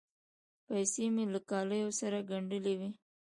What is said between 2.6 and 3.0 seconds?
وې.